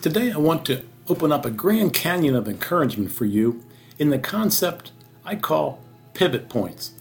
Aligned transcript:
Today, 0.00 0.30
I 0.30 0.36
want 0.36 0.64
to 0.66 0.84
open 1.08 1.32
up 1.32 1.44
a 1.44 1.50
grand 1.50 1.92
canyon 1.92 2.36
of 2.36 2.46
encouragement 2.46 3.10
for 3.10 3.24
you 3.24 3.64
in 3.98 4.10
the 4.10 4.18
concept 4.18 4.92
I 5.24 5.34
call 5.34 5.80
pivot 6.14 6.48
points. 6.48 6.92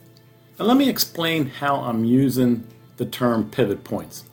Now, 0.57 0.65
let 0.65 0.77
me 0.77 0.89
explain 0.89 1.45
how 1.45 1.75
I'm 1.75 2.05
using 2.05 2.65
the 2.97 3.05
term 3.05 3.51
pivot 3.51 3.83
points. 3.83 4.23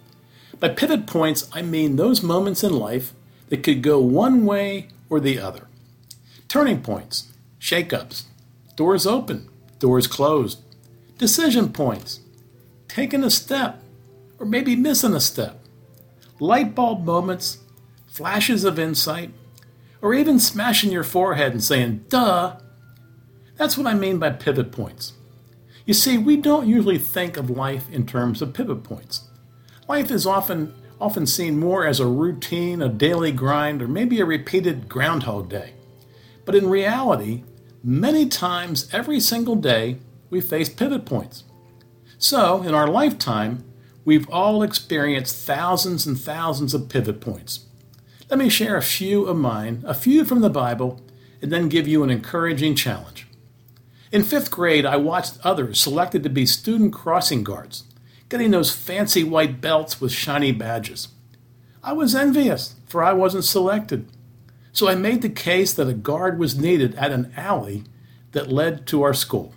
By 0.60 0.70
pivot 0.70 1.06
points, 1.06 1.46
I 1.52 1.60
mean 1.60 1.96
those 1.96 2.22
moments 2.22 2.64
in 2.64 2.72
life 2.72 3.12
that 3.50 3.62
could 3.62 3.82
go 3.82 4.00
one 4.00 4.46
way 4.46 4.88
or 5.10 5.20
the 5.20 5.38
other. 5.38 5.68
Turning 6.48 6.80
points, 6.80 7.34
shake-ups, 7.58 8.24
doors 8.76 9.06
open, 9.06 9.46
doors 9.78 10.06
closed, 10.06 10.62
decision 11.18 11.70
points, 11.70 12.20
taking 12.88 13.24
a 13.24 13.30
step, 13.30 13.82
or 14.38 14.46
maybe 14.46 14.74
missing 14.74 15.12
a 15.12 15.20
step, 15.20 15.60
light 16.40 16.74
bulb 16.74 17.04
moments 17.04 17.58
flashes 18.14 18.62
of 18.62 18.78
insight, 18.78 19.32
or 20.00 20.14
even 20.14 20.38
smashing 20.38 20.92
your 20.92 21.02
forehead 21.02 21.50
and 21.50 21.64
saying, 21.64 22.04
duh. 22.08 22.56
That's 23.56 23.76
what 23.76 23.88
I 23.88 23.94
mean 23.94 24.20
by 24.20 24.30
pivot 24.30 24.70
points. 24.70 25.14
You 25.84 25.94
see, 25.94 26.16
we 26.16 26.36
don't 26.36 26.68
usually 26.68 26.98
think 26.98 27.36
of 27.36 27.50
life 27.50 27.90
in 27.90 28.06
terms 28.06 28.40
of 28.40 28.54
pivot 28.54 28.84
points. 28.84 29.28
Life 29.88 30.12
is 30.12 30.26
often 30.26 30.72
often 31.00 31.26
seen 31.26 31.58
more 31.58 31.84
as 31.84 31.98
a 31.98 32.06
routine, 32.06 32.80
a 32.80 32.88
daily 32.88 33.32
grind, 33.32 33.82
or 33.82 33.88
maybe 33.88 34.20
a 34.20 34.24
repeated 34.24 34.88
groundhog 34.88 35.50
day. 35.50 35.74
But 36.44 36.54
in 36.54 36.68
reality, 36.68 37.42
many 37.82 38.26
times 38.28 38.88
every 38.92 39.18
single 39.18 39.56
day, 39.56 39.98
we 40.30 40.40
face 40.40 40.68
pivot 40.68 41.04
points. 41.04 41.42
So, 42.16 42.62
in 42.62 42.74
our 42.74 42.86
lifetime, 42.86 43.64
we've 44.04 44.30
all 44.30 44.62
experienced 44.62 45.44
thousands 45.44 46.06
and 46.06 46.18
thousands 46.18 46.74
of 46.74 46.88
pivot 46.88 47.20
points. 47.20 47.66
Let 48.30 48.38
me 48.38 48.48
share 48.48 48.76
a 48.76 48.82
few 48.82 49.26
of 49.26 49.36
mine, 49.36 49.84
a 49.86 49.92
few 49.92 50.24
from 50.24 50.40
the 50.40 50.48
Bible, 50.48 51.02
and 51.42 51.52
then 51.52 51.68
give 51.68 51.86
you 51.86 52.02
an 52.02 52.10
encouraging 52.10 52.74
challenge. 52.74 53.26
In 54.10 54.22
fifth 54.22 54.50
grade, 54.50 54.86
I 54.86 54.96
watched 54.96 55.38
others 55.44 55.78
selected 55.78 56.22
to 56.22 56.30
be 56.30 56.46
student 56.46 56.92
crossing 56.92 57.44
guards, 57.44 57.84
getting 58.30 58.50
those 58.50 58.74
fancy 58.74 59.24
white 59.24 59.60
belts 59.60 60.00
with 60.00 60.12
shiny 60.12 60.52
badges. 60.52 61.08
I 61.82 61.92
was 61.92 62.14
envious, 62.14 62.76
for 62.86 63.04
I 63.04 63.12
wasn't 63.12 63.44
selected. 63.44 64.08
So 64.72 64.88
I 64.88 64.94
made 64.94 65.20
the 65.20 65.28
case 65.28 65.74
that 65.74 65.88
a 65.88 65.92
guard 65.92 66.38
was 66.38 66.58
needed 66.58 66.94
at 66.94 67.12
an 67.12 67.32
alley 67.36 67.84
that 68.32 68.50
led 68.50 68.86
to 68.86 69.02
our 69.02 69.14
school. 69.14 69.52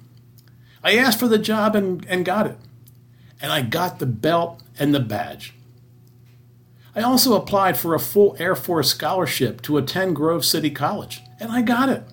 I 0.84 0.98
asked 0.98 1.20
for 1.20 1.30
the 1.30 1.40
job 1.40 1.74
and, 1.74 2.06
and 2.10 2.26
got 2.26 2.48
it. 2.48 2.58
And 3.42 3.52
I 3.52 3.62
got 3.62 4.00
the 4.00 4.06
belt 4.06 4.62
and 4.78 4.94
the 4.94 5.00
badge. 5.00 5.54
I 6.98 7.04
also 7.04 7.36
applied 7.36 7.78
for 7.78 7.94
a 7.94 8.00
full 8.00 8.36
Air 8.40 8.56
Force 8.56 8.90
scholarship 8.90 9.62
to 9.62 9.78
attend 9.78 10.16
Grove 10.16 10.44
City 10.44 10.72
College, 10.72 11.22
and 11.40 11.52
I 11.52 11.62
got 11.62 11.90
it. 11.90 12.04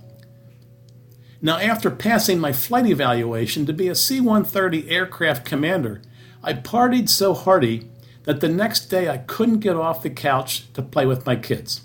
Now, 1.40 1.56
after 1.56 1.90
passing 1.90 2.38
my 2.38 2.52
flight 2.52 2.84
evaluation 2.84 3.64
to 3.64 3.72
be 3.72 3.88
a 3.88 3.94
C 3.94 4.20
130 4.20 4.90
aircraft 4.90 5.46
commander, 5.46 6.02
I 6.42 6.52
partied 6.52 7.08
so 7.08 7.32
hearty 7.32 7.88
that 8.24 8.40
the 8.40 8.48
next 8.50 8.90
day 8.90 9.08
I 9.08 9.16
couldn't 9.16 9.60
get 9.60 9.74
off 9.74 10.02
the 10.02 10.10
couch 10.10 10.70
to 10.74 10.82
play 10.82 11.06
with 11.06 11.24
my 11.24 11.36
kids. 11.36 11.80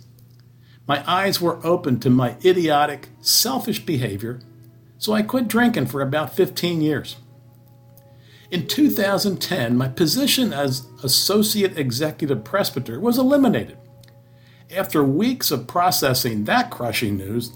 My 0.85 1.01
eyes 1.09 1.39
were 1.39 1.65
open 1.65 2.01
to 2.01 2.09
my 2.09 2.35
idiotic, 2.43 3.07
selfish 3.21 3.85
behavior, 3.85 4.41
so 4.97 5.13
I 5.13 5.21
quit 5.21 5.47
drinking 5.47 5.85
for 5.85 6.01
about 6.01 6.35
15 6.35 6.81
years. 6.81 7.15
In 8.51 8.65
2010, 8.65 9.77
my 9.77 9.87
position 9.87 10.53
as 10.53 10.87
Associate 11.03 11.77
Executive 11.77 12.43
Presbyter 12.43 12.99
was 12.99 13.19
eliminated. 13.19 13.77
After 14.75 15.03
weeks 15.03 15.51
of 15.51 15.67
processing 15.67 16.45
that 16.45 16.71
crushing 16.71 17.15
news, 17.17 17.51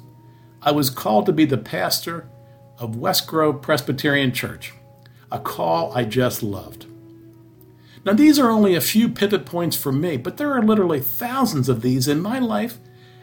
I 0.61 0.71
was 0.71 0.91
called 0.91 1.25
to 1.25 1.33
be 1.33 1.45
the 1.45 1.58
pastor 1.58 2.30
of 2.77 2.95
West 2.95 3.25
Grove 3.25 3.61
Presbyterian 3.61 4.33
Church, 4.33 4.73
a 5.31 5.39
call 5.39 5.92
I 5.93 6.05
just 6.05 6.43
loved. 6.43 6.86
Now, 8.05 8.14
these 8.14 8.37
are 8.37 8.52
only 8.52 8.75
a 8.75 8.81
few 8.81 9.10
pivot 9.10 9.45
points 9.45 9.75
for 9.75 9.92
me, 9.92 10.17
but 10.17 10.37
there 10.37 10.54
are 10.54 10.61
literally 10.61 10.99
thousands 10.99 11.70
of 11.70 11.81
these 11.81 12.08
in 12.08 12.21
my 12.21 12.37
life 12.37 12.77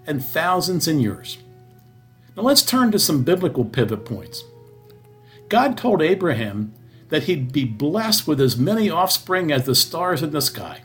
and 0.07 0.25
thousands 0.25 0.89
in 0.89 0.99
yours. 0.99 1.39
Now, 2.37 2.43
let's 2.43 2.63
turn 2.63 2.91
to 2.93 2.99
some 2.99 3.23
biblical 3.23 3.65
pivot 3.65 4.05
points. 4.05 4.43
God 5.49 5.77
told 5.77 6.01
Abraham 6.03 6.75
that 7.11 7.25
he'd 7.25 7.53
be 7.53 7.65
blessed 7.65 8.27
with 8.27 8.41
as 8.41 8.57
many 8.57 8.89
offspring 8.89 9.53
as 9.53 9.67
the 9.67 9.75
stars 9.75 10.23
in 10.23 10.31
the 10.31 10.41
sky. 10.41 10.81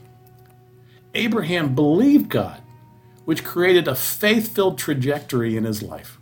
Abraham 1.14 1.74
believed 1.74 2.30
God, 2.30 2.62
which 3.24 3.44
created 3.44 3.88
a 3.88 3.96
faith 3.96 4.54
filled 4.54 4.78
trajectory 4.78 5.56
in 5.56 5.64
his 5.64 5.82
life. 5.82 6.20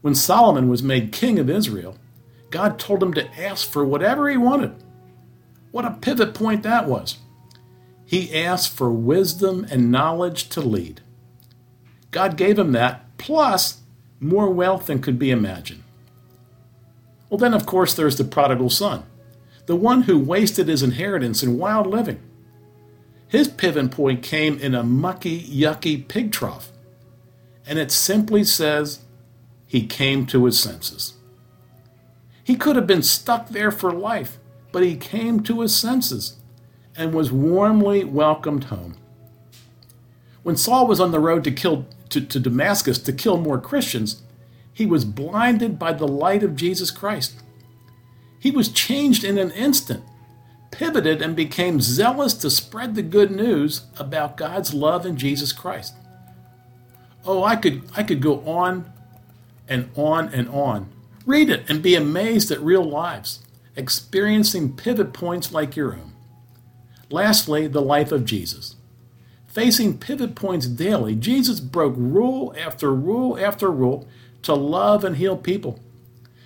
When 0.00 0.14
Solomon 0.14 0.68
was 0.68 0.82
made 0.82 1.12
king 1.12 1.38
of 1.38 1.48
Israel, 1.48 1.96
God 2.50 2.78
told 2.78 3.02
him 3.02 3.14
to 3.14 3.40
ask 3.40 3.68
for 3.68 3.84
whatever 3.84 4.28
he 4.28 4.36
wanted. 4.36 4.74
What 5.70 5.84
a 5.84 5.90
pivot 5.90 6.34
point 6.34 6.62
that 6.62 6.88
was. 6.88 7.18
He 8.04 8.34
asked 8.34 8.76
for 8.76 8.92
wisdom 8.92 9.66
and 9.70 9.90
knowledge 9.90 10.48
to 10.50 10.60
lead. 10.60 11.00
God 12.10 12.36
gave 12.36 12.58
him 12.58 12.72
that, 12.72 13.16
plus 13.18 13.80
more 14.20 14.50
wealth 14.50 14.86
than 14.86 15.00
could 15.00 15.18
be 15.18 15.30
imagined. 15.30 15.82
Well, 17.34 17.40
then, 17.40 17.52
of 17.54 17.66
course, 17.66 17.94
there's 17.94 18.16
the 18.16 18.22
prodigal 18.22 18.70
son, 18.70 19.02
the 19.66 19.74
one 19.74 20.02
who 20.02 20.16
wasted 20.16 20.68
his 20.68 20.84
inheritance 20.84 21.42
in 21.42 21.58
wild 21.58 21.84
living. 21.84 22.20
His 23.26 23.48
pivot 23.48 23.90
point 23.90 24.22
came 24.22 24.56
in 24.60 24.72
a 24.72 24.84
mucky, 24.84 25.42
yucky 25.42 26.06
pig 26.06 26.30
trough, 26.30 26.70
and 27.66 27.76
it 27.76 27.90
simply 27.90 28.44
says 28.44 29.00
he 29.66 29.84
came 29.84 30.26
to 30.26 30.44
his 30.44 30.60
senses. 30.60 31.14
He 32.44 32.54
could 32.54 32.76
have 32.76 32.86
been 32.86 33.02
stuck 33.02 33.48
there 33.48 33.72
for 33.72 33.90
life, 33.90 34.38
but 34.70 34.84
he 34.84 34.94
came 34.94 35.40
to 35.40 35.62
his 35.62 35.74
senses 35.74 36.36
and 36.96 37.12
was 37.12 37.32
warmly 37.32 38.04
welcomed 38.04 38.64
home. 38.66 38.94
When 40.44 40.54
Saul 40.54 40.86
was 40.86 41.00
on 41.00 41.10
the 41.10 41.18
road 41.18 41.42
to, 41.42 41.50
kill, 41.50 41.86
to, 42.10 42.20
to 42.20 42.38
Damascus 42.38 42.98
to 43.00 43.12
kill 43.12 43.38
more 43.38 43.60
Christians, 43.60 44.22
he 44.74 44.84
was 44.84 45.04
blinded 45.04 45.78
by 45.78 45.92
the 45.92 46.08
light 46.08 46.42
of 46.42 46.56
Jesus 46.56 46.90
Christ. 46.90 47.36
He 48.38 48.50
was 48.50 48.68
changed 48.68 49.24
in 49.24 49.38
an 49.38 49.52
instant, 49.52 50.04
pivoted, 50.70 51.22
and 51.22 51.36
became 51.36 51.80
zealous 51.80 52.34
to 52.34 52.50
spread 52.50 52.94
the 52.94 53.02
good 53.02 53.30
news 53.30 53.82
about 53.96 54.36
God's 54.36 54.74
love 54.74 55.06
in 55.06 55.16
Jesus 55.16 55.52
Christ. 55.52 55.94
Oh, 57.24 57.44
I 57.44 57.56
could, 57.56 57.84
I 57.96 58.02
could 58.02 58.20
go 58.20 58.40
on 58.40 58.92
and 59.68 59.88
on 59.94 60.28
and 60.34 60.48
on. 60.48 60.90
Read 61.24 61.48
it 61.48 61.64
and 61.70 61.82
be 61.82 61.94
amazed 61.94 62.50
at 62.50 62.60
real 62.60 62.84
lives, 62.84 63.40
experiencing 63.76 64.76
pivot 64.76 65.12
points 65.14 65.52
like 65.52 65.76
your 65.76 65.94
own. 65.94 66.12
Lastly, 67.10 67.66
the 67.66 67.80
life 67.80 68.12
of 68.12 68.24
Jesus. 68.24 68.76
Facing 69.46 69.98
pivot 69.98 70.34
points 70.34 70.66
daily, 70.66 71.14
Jesus 71.14 71.60
broke 71.60 71.94
rule 71.96 72.54
after 72.58 72.92
rule 72.92 73.38
after 73.38 73.70
rule 73.70 74.06
to 74.44 74.54
love 74.54 75.04
and 75.04 75.16
heal 75.16 75.36
people. 75.36 75.80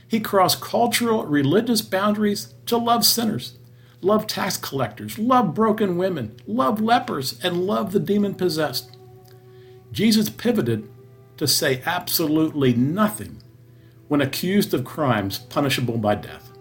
He 0.09 0.21
crossed 0.21 0.61
cultural, 0.61 1.27
religious 1.27 1.83
boundaries 1.83 2.55
to 2.67 2.79
love 2.79 3.05
sinners, 3.05 3.59
love 4.01 4.27
tax 4.27 4.57
collectors, 4.57 5.19
love 5.19 5.55
broken 5.55 5.99
women, 5.99 6.37
love 6.47 6.81
lepers, 6.81 7.39
and 7.43 7.67
love 7.67 7.93
the 7.93 8.01
demon 8.01 8.35
possessed. 8.35 8.97
Jesus 9.93 10.31
pivoted 10.31 10.89
to 11.37 11.47
say 11.47 11.83
absolutely 11.85 12.73
nothing 12.75 13.43
when 14.09 14.21
accused 14.21 14.73
of 14.73 14.85
crimes 14.85 15.39
punishable 15.39 15.99
by 15.99 16.15
death. 16.15 16.53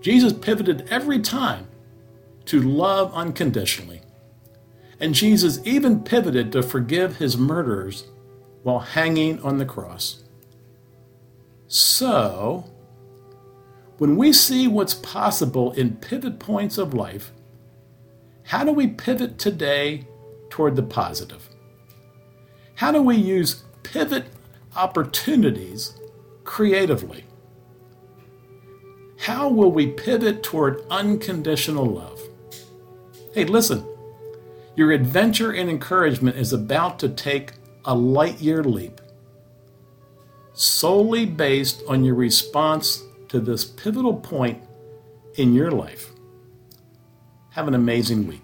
Jesus 0.00 0.32
pivoted 0.32 0.86
every 0.90 1.20
time 1.20 1.66
to 2.46 2.60
love 2.62 3.12
unconditionally. 3.14 4.00
And 5.00 5.14
Jesus 5.14 5.60
even 5.64 6.02
pivoted 6.02 6.50
to 6.52 6.62
forgive 6.62 7.16
his 7.16 7.36
murderers 7.36 8.08
while 8.62 8.80
hanging 8.80 9.40
on 9.42 9.58
the 9.58 9.64
cross. 9.64 10.24
So, 11.68 12.64
when 13.98 14.16
we 14.16 14.32
see 14.32 14.68
what's 14.68 14.94
possible 14.94 15.72
in 15.72 15.96
pivot 15.96 16.38
points 16.38 16.78
of 16.78 16.94
life, 16.94 17.30
how 18.44 18.64
do 18.64 18.72
we 18.72 18.86
pivot 18.86 19.38
today 19.38 20.08
toward 20.48 20.76
the 20.76 20.82
positive? 20.82 21.46
How 22.76 22.90
do 22.90 23.02
we 23.02 23.16
use 23.16 23.64
pivot 23.82 24.24
opportunities 24.76 25.92
creatively? 26.44 27.26
How 29.18 29.50
will 29.50 29.70
we 29.70 29.88
pivot 29.88 30.42
toward 30.42 30.86
unconditional 30.90 31.84
love? 31.84 32.18
Hey, 33.34 33.44
listen, 33.44 33.86
your 34.74 34.92
adventure 34.92 35.52
and 35.52 35.68
encouragement 35.68 36.38
is 36.38 36.54
about 36.54 36.98
to 37.00 37.10
take 37.10 37.52
a 37.84 37.94
light 37.94 38.40
year 38.40 38.64
leap 38.64 39.02
solely 40.58 41.24
based 41.24 41.82
on 41.88 42.04
your 42.04 42.16
response 42.16 43.02
to 43.28 43.38
this 43.40 43.64
pivotal 43.64 44.14
point 44.14 44.60
in 45.36 45.54
your 45.54 45.70
life. 45.70 46.10
Have 47.50 47.68
an 47.68 47.74
amazing 47.74 48.26
week. 48.26 48.36